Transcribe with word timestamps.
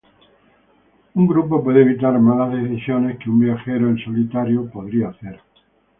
Un 1.13 1.27
grupo 1.27 1.63
puede 1.63 1.81
evitar 1.81 2.17
malas 2.19 2.59
decisiones 2.59 3.19
que 3.19 3.29
un 3.29 3.39
viajero 3.39 3.87
en 3.87 3.99
solitario 4.03 4.67
podría 4.71 5.09
hacer. 5.09 5.39